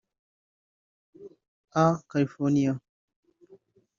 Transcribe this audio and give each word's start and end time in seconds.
A 1.81 2.01
california 2.09 2.81